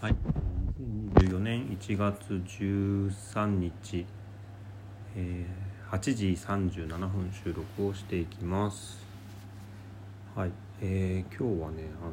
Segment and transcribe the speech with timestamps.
[0.00, 0.14] はい、
[1.16, 4.06] 2024年1月13日、
[5.16, 9.04] えー、8時37分収録をしていきます。
[10.36, 12.12] はい、えー、今日はねあの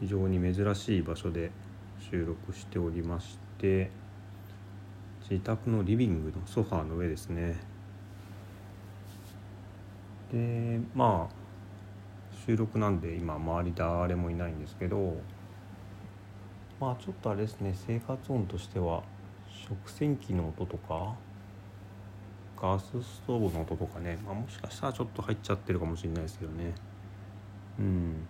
[0.00, 1.50] 非常に珍しい場所で
[1.98, 3.90] 収録しておりまして
[5.28, 7.56] 自宅のリビングのソファーの上ですね。
[10.32, 11.34] でまあ
[12.46, 15.16] 収録なんで今周り誰もいないんですけど
[16.78, 19.02] まあちょっとあれですね生活音としては
[19.68, 21.14] 食洗機の音とか
[22.60, 26.72] ガスストーブの音とかね、まあ、もしかしたらちょっと入っちゃってるかもしれないですけどね。
[27.78, 28.26] うん。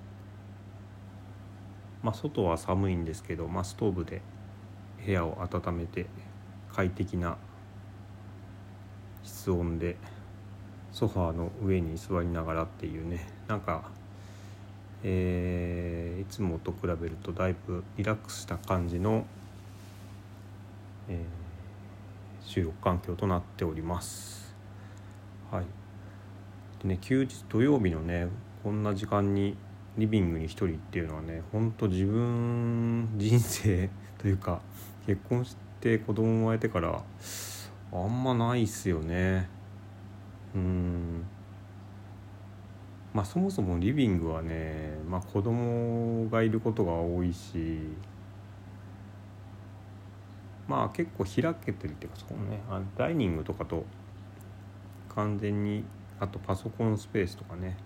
[2.02, 4.21] まあ外は寒いんですけど、まあ、ストーブで
[5.05, 6.07] 部屋を温めて
[6.73, 7.37] 快適な
[9.23, 9.97] 室温で
[10.93, 13.91] ソファーの上に座りながらっていうねなんか
[15.05, 19.25] えーいつもと比べるとだいぶリラックスした感じの、
[21.09, 21.47] えー
[22.47, 24.55] 収録環境となっております。
[25.51, 25.65] はい、
[26.80, 28.29] でね休日土曜日のね
[28.63, 29.57] こんな時間に
[29.99, 34.60] リビングに一人っていうのはねほんと自分人生 というか
[35.07, 37.03] 結婚して子供生まれてから
[37.93, 39.49] あんまないっすよね。
[40.55, 41.25] うん
[43.17, 47.79] まあそもそもリビングはね、まあ、子供がいることが多いし
[50.69, 53.87] まあ結構開けてるっていうかそのねあダイニングとかと
[55.15, 55.83] 完全に
[56.21, 57.79] あとパソコンスペースとかね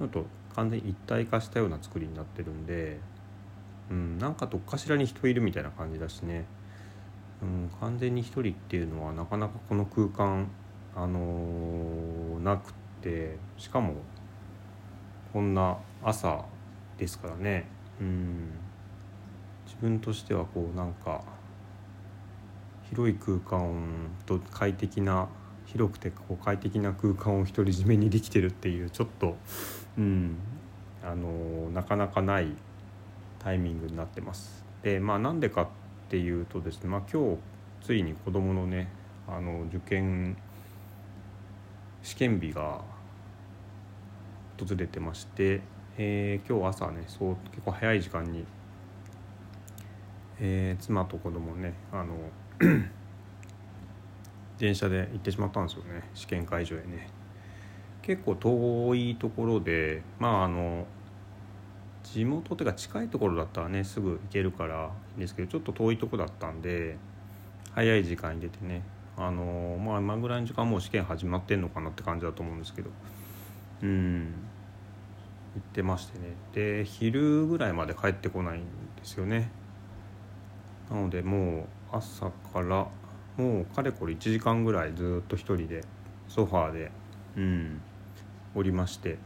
[0.00, 3.00] あと完全に一体化したような作りになってるんで、
[3.90, 6.44] うん、なんかどっかしらに人いるみたいな感じだしね、
[7.42, 10.48] うん、完全に一人っていうのはなかなかこの空間
[10.94, 13.94] あのーなくってしかも
[15.32, 16.44] こんな朝
[16.96, 17.66] ですからね。
[18.00, 18.50] うん。
[19.66, 21.22] 自分としてはこうなんか
[22.90, 25.28] 広い空間と快適な
[25.66, 29.36] 広くてこう快適な空間を独り占めにできてるっていうちょっと
[29.96, 30.36] うん。
[31.04, 32.48] あのなかなかない
[33.38, 34.64] タイミングになってます。
[34.82, 35.68] でまあなんでかっ
[36.08, 37.38] ていうとですね、まあ、今日
[37.82, 38.88] ついに子どものね
[39.26, 40.36] あの受験
[42.02, 42.80] 試験日が
[44.58, 45.60] 訪れてまして、
[45.96, 48.44] えー今日朝ねそう結構早い時間に、
[50.40, 52.14] えー妻と子供ねあの
[54.58, 57.08] 電車で行ってしまったんですよね試験会場へね。
[58.02, 60.86] 結構遠いところでまああの
[62.02, 66.96] 地元というか近いところだったらねすぐ行けるからいいんですけどちょっと遠いとこだったんで
[67.74, 68.82] 早い時間に出てね
[69.16, 72.90] あのまあ今ぐらいの時間もう試験始まってんのかなって感じだと思うんですけど
[73.82, 74.32] うん。
[75.54, 76.34] 行ってましてね。
[76.52, 78.66] で昼ぐらいまで帰ってこないんで
[79.04, 79.50] すよね。
[80.90, 82.88] なのでもう朝から
[83.36, 85.84] もうかれこれ1時間ぐらいずっと一人で
[86.28, 86.90] ソファーで
[87.36, 87.80] うん。
[88.54, 89.18] おりまして。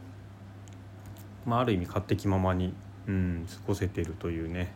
[1.45, 2.73] まあある意味勝手気ままに、
[3.07, 4.71] うん、過ごせてるというね。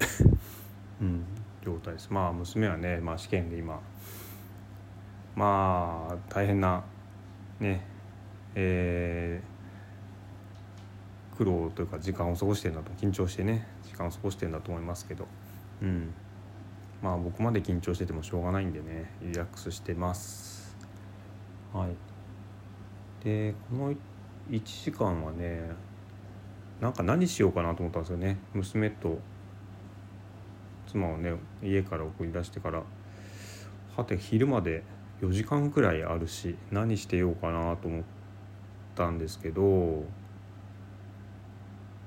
[1.00, 1.24] うん
[1.64, 2.08] 状態です。
[2.10, 3.80] まあ娘はね、まあ、試験で今
[5.36, 6.82] まあ大変な
[7.60, 7.86] ね
[8.54, 9.60] えー
[11.40, 15.26] 苦労というか時間を過ごしてるんだと緊張してね時間を過ごしてるんだと思いますけど。
[15.80, 16.12] うん。
[17.02, 20.76] まあ僕まで緊張しててもしょうがないんでねリラックスしてます。
[21.72, 23.24] はい。
[23.24, 23.92] でこの
[24.50, 25.62] 1時間はね
[26.78, 28.36] なんか何しようかなと思ったんですよね。
[28.52, 29.18] 娘と
[30.88, 32.82] 妻をね家から送り出してから。
[33.96, 34.82] はて昼まで
[35.22, 38.19] 4時間くらいあるし何してようかなと思って。
[39.00, 40.04] たんですけどう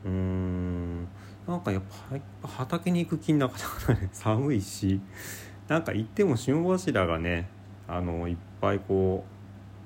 [0.06, 1.08] ーん
[1.48, 1.82] なんかやっ
[2.44, 5.02] ぱ畑に行く気になかなかね 寒いし
[5.68, 7.50] なんか行っても霜柱がね
[7.88, 9.26] あのいっぱいこ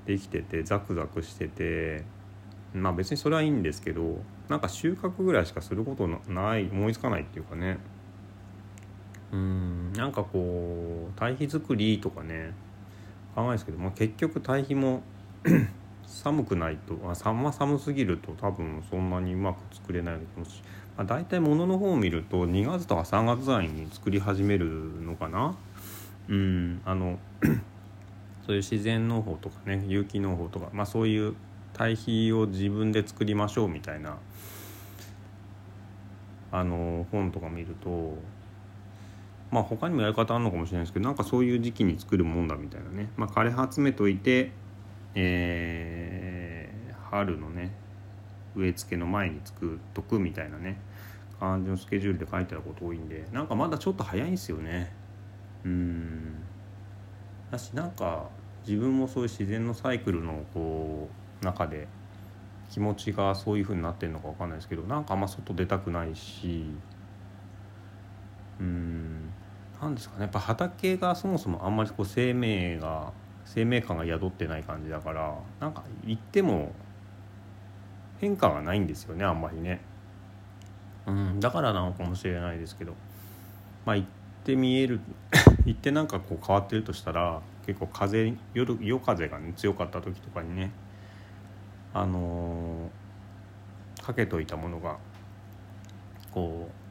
[0.06, 2.04] うできててザクザクしてて
[2.74, 7.78] まあ別にそれはいいんですけどなんか収穫ぐらいしかすることない思いつかないっていうかね。
[9.30, 12.54] うんなんかこう堆肥作りとかね
[13.36, 15.04] 考えるんですけど、まあ、結局堆肥も
[16.08, 20.64] 寒くないとあさんま寒すぎると多分そんなにうまく作れないような気もし、
[20.96, 24.66] まあ、大体物の方を見ると2月とか3月ぐらいに作り始める
[25.02, 25.56] のかな。
[26.30, 27.20] うんあの
[28.46, 31.36] そういう自然農法とかね有機農法とか、まあ、そういう
[31.74, 34.18] 堆肥を自分で作りましょうみたいな
[36.52, 38.18] あの本とか見ると
[39.52, 44.52] まあ他にもやり方あるのかもしれないですけどなんかそういう時期に作るもんだみたいなね、まあ、枯葉集めといて、
[45.16, 45.97] えー
[47.10, 47.74] 春のね
[48.56, 50.80] 植え付けの前に作っとくみたいなね
[51.40, 54.92] 感じのスケジュールで書いてあること多いんでなんかまだちょっと早いんすよね。
[55.64, 56.44] うん。
[57.52, 58.30] だしなんか
[58.66, 61.10] 自分もそういう自然のサイクルのこ
[61.42, 61.88] う中で
[62.70, 66.66] 気持ちがそういう風になってるのか分かんないですけどなんかあんま外出たくないし。
[68.60, 69.30] うん。
[69.80, 70.24] なんですかね。
[70.24, 73.14] やっぱ畑がそもそもあんまりこう生命が
[73.46, 76.74] 生命感が宿ってない感じだからなんか行っても
[78.20, 79.82] 変化がないんですよねあんまりね。
[81.06, 82.94] うん、だからなのかもしれないですけど
[83.86, 84.08] まあ行っ
[84.44, 85.00] て見える
[85.66, 90.72] 行ってなんかこう変わってるとしたら結構風夜夜風がね強かった時とかにね
[91.94, 94.98] あのー、かけといたものが
[96.32, 96.88] こう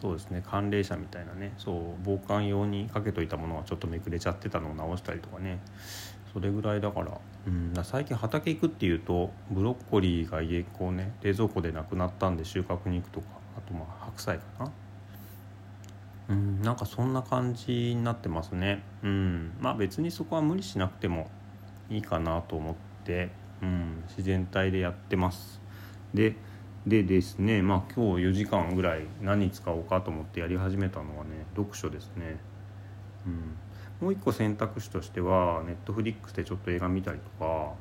[0.00, 5.60] そうですね寒冷車みたいなねそう防寒用にかけといたものがちょっとめくれちゃってたのを直したりとかね
[6.32, 11.12] それぐらいだから,、うん、だ最近畑行くっていうとブロッコリーが家こうね。
[11.22, 13.26] 冷蔵庫でなくなったんで収穫に行くとか。
[13.56, 14.72] あとまあ白菜かな。
[16.28, 16.62] うん。
[16.62, 18.82] なんかそんな感じになってますね。
[19.02, 19.52] うん。
[19.60, 21.28] まあ別にそこは無理しなくても
[21.88, 22.74] いいかなと思っ
[23.04, 23.30] て、
[23.62, 25.60] うん、自然体でやってます。
[26.14, 26.36] で
[26.86, 32.38] でですねまあ今日4時間ぐらい何使おうかと思ってやり始めたのはね読書ですね。
[33.26, 33.56] うん。
[34.00, 37.74] もう一個選択肢としてはネットフリックスでちょっと映画見たりとか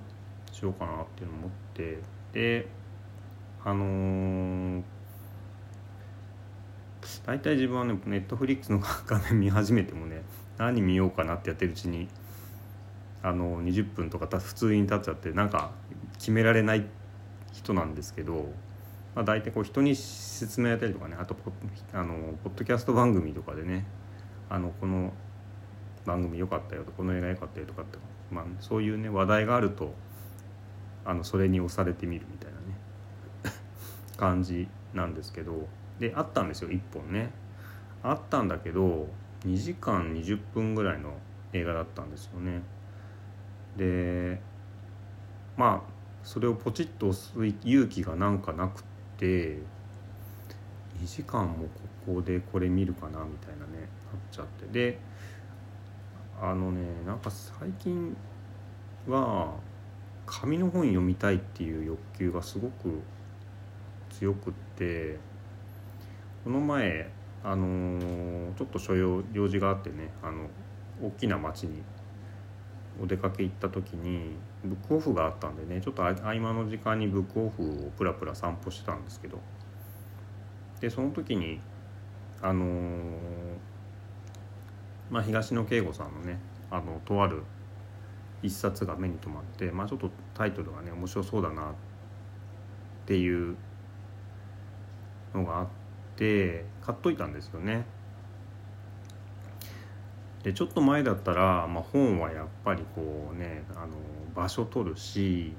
[0.51, 1.99] しようかなっていうのを思って
[2.33, 2.67] で
[3.63, 4.83] あのー、
[7.25, 10.23] 大体自分はねネットフリックスの画面見始めてもね
[10.57, 12.09] 何見ようかなってやってるうちに
[13.21, 15.71] あの20分とか普通に経っちゃってなんか
[16.17, 16.85] 決められない
[17.53, 18.49] 人なんですけど、
[19.15, 21.51] まあ、大体こう人に説明やったりとかねあとポ
[21.93, 22.13] あの
[22.43, 23.85] ポッドキャスト番組とかでね
[24.49, 25.13] あのこの
[26.05, 27.97] 番組良かったよとこの映画良かったよとかって、
[28.31, 29.93] まあ、そういうね話題があると
[31.05, 33.53] あのそれに押されてみるみたいなね
[34.17, 35.67] 感じなんですけど
[35.99, 37.31] であったんですよ1本ね。
[38.01, 39.07] あったんだけど
[39.45, 41.17] 2時間20分ぐらいの
[41.51, 42.61] 映画だったんですよね。
[43.75, 44.41] で
[45.57, 45.89] まあ
[46.23, 48.83] それをポチッと押す勇気がなんかなくっ
[49.17, 49.57] て
[51.01, 51.65] 2時間も
[52.05, 54.65] ここでこれ見るかなみたいなねなっちゃって。
[54.67, 54.99] で
[56.41, 58.15] あのねなんか最近
[59.07, 59.53] は
[60.25, 63.01] 紙の本読みたいっていう欲求がすごく
[64.09, 65.17] 強くって
[66.43, 67.09] この前
[67.43, 70.47] あのー、ちょっと所用用事があってねあの
[71.01, 71.81] 大きな町に
[73.01, 79.39] お出かけ行った時にブックオフがあったんでねちょっと合間の時間にブックオフをプラプラ散歩してたんですけど。
[80.79, 81.59] でその時に
[82.41, 83.38] あのー
[85.09, 86.39] まあ、東野圭吾さんのね
[86.69, 87.43] あのとある
[88.41, 91.73] 一冊が目に留まって、まあ、ちょっとタイトルがね面白そうだなっ
[93.05, 93.55] ていう
[95.33, 95.67] のがあっ
[96.15, 97.85] て買っといたんですよね。
[100.43, 103.87] でちょっと前だったら、まあ、本はやっぱりこうねあの
[104.33, 105.53] 場所取るし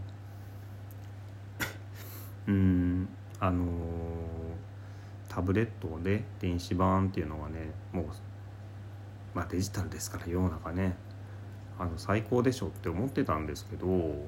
[2.49, 3.09] うん
[3.39, 3.67] あの
[5.29, 8.07] タブレットで電子版っていうのはねもう
[9.35, 10.97] まあデジタルですから世の中ね。
[11.79, 14.27] あの最高でしょって思ってたんですけどこ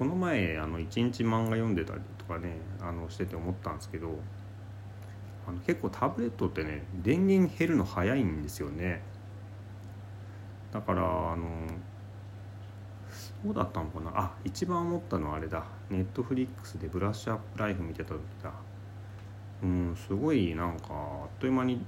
[0.00, 4.18] の前あの1日漫画読んでたりとかねあのしてて思ったんですけど
[5.46, 9.02] あの結構タブレットってね電源減るの早いんですよね。
[10.72, 11.46] だからあの
[13.44, 14.10] どうだったのかな。
[14.14, 15.64] あ一番思ったのはあれだ。
[15.90, 18.50] ネットフリックスでブラッシュアップライフ見てた時だ。
[19.62, 21.84] うんすごいなんかあっという間に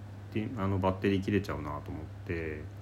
[0.59, 2.77] あのバッテリー切れちゃうなと思って。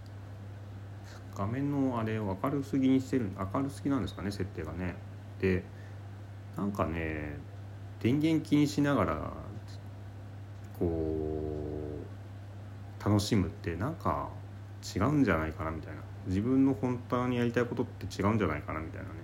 [1.36, 4.94] 画面のあれを明るすぎにしてる明るすぎなんですかね設定がね。
[5.40, 5.64] で
[6.56, 7.36] なんかね
[8.00, 9.32] 電源気にしながら
[10.78, 10.86] こ
[13.00, 14.28] う楽しむってなんか
[14.94, 16.00] 違うんじゃないかなみたいな。
[16.26, 19.14] 自分の本当にやりたいことって違うんじゃないかなみたいなね。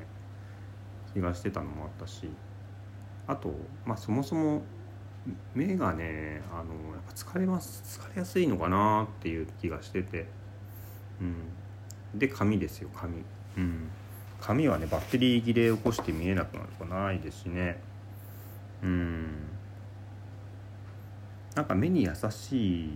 [1.14, 2.28] 気がしてたのもあったし。
[3.26, 3.54] あと
[3.86, 4.62] まあそもそも
[5.54, 10.26] 目がねあのやっぱ疲れます疲れやすいのかなっていう気がしてて、
[11.20, 11.24] う
[12.16, 13.22] ん、で髪ですよ髪、
[13.56, 13.88] うん、
[14.40, 17.80] 髪はねバッテリー切れ起こして見えなくなるとかないですしね。
[18.82, 19.50] うん。
[21.54, 22.90] なんか目に優しい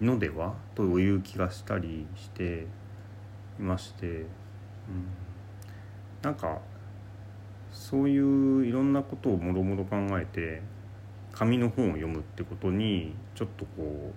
[0.00, 2.66] のではという気がしたりして
[3.60, 4.26] いまして、うん、
[6.22, 6.58] なんか
[7.70, 10.62] そういういろんなことをもろもろ考えて
[11.32, 14.12] 紙の本を読むってことにちょっとこ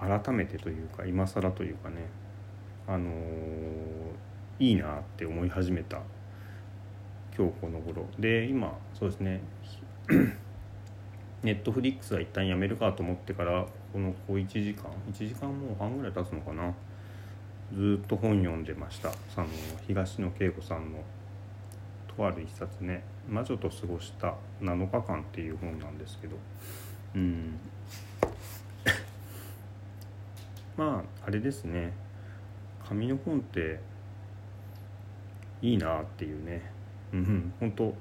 [0.00, 2.08] う改めてというか今更というかね
[2.86, 3.14] あのー、
[4.60, 6.00] いいなって思い始めた
[7.36, 8.06] 今日この頃。
[8.18, 9.40] で今そうですね
[11.42, 16.72] ネットフリックスは一旦やめるかと思ってからこのこう1時間1時間もう半ぐらい経つのかな。
[17.72, 19.10] ずっと本読んでました。
[19.34, 19.48] その
[19.86, 20.98] 東野圭吾さんの
[22.16, 26.36] とある一冊ね「魔女と過ごした7日間」っていう本なんですけど。
[27.14, 27.58] うん。
[30.76, 31.92] まああれですね。
[32.86, 33.80] 紙の本って
[35.62, 36.70] いいなっていうね。
[37.12, 37.52] うん。
[37.60, 37.96] 本当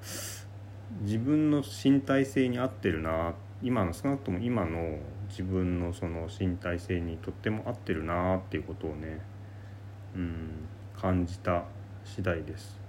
[1.01, 3.33] 自分の身体性に合ってるな。
[3.61, 9.21] 今の少なくとも今の自分のその身体性にとっても合ってるなっていうことをね
[10.15, 10.67] うん
[10.99, 11.63] 感じた
[12.03, 12.82] 次第です。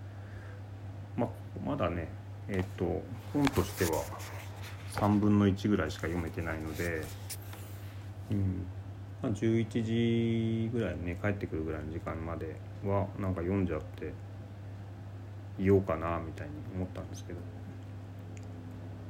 [1.16, 1.28] まあ、
[1.64, 2.08] まだね
[2.48, 3.02] えっ、ー、と
[3.32, 4.02] 本としては
[4.92, 7.02] 3分の1ぐらいしか読めてないので、
[8.30, 8.66] うん
[9.22, 14.12] まあ、11時ぐらいね帰ってくるぐらいの時間まではなんか読んじゃって
[15.58, 17.38] いようかなみたいに思ったんですけど、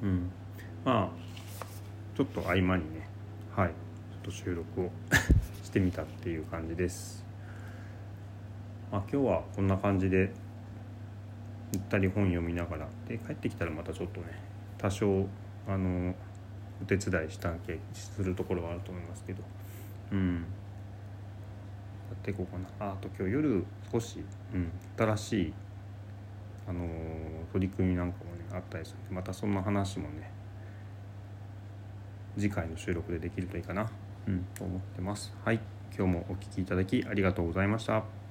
[0.02, 0.30] うん、
[0.84, 3.08] まあちょっと合間にね
[3.56, 3.74] はいちょ
[4.18, 4.90] っと収録を
[5.64, 7.24] してみたっていう感じです。
[8.92, 10.30] まあ、今日はこんな感じで
[11.74, 14.26] ゆったり本読みながらで帰ってきたらまたちょっとね
[14.78, 15.26] 多少
[15.66, 16.14] あの
[16.82, 19.42] お手伝いしたんけするところはあると思いますけど。
[20.12, 20.36] うん。
[20.36, 20.40] や
[22.14, 22.92] っていこうかな。
[22.92, 25.54] あと今日夜少し、うん、新しい
[26.68, 26.88] あの
[27.52, 30.30] 取り組みなんかもねあったりするんでまたそんな話もね
[32.36, 33.88] 次回の収録でできるといいかな、
[34.26, 35.34] うん、と思ってます。
[35.44, 35.60] はい。
[35.96, 38.23] 今日もお聴きいただきありがとうございました。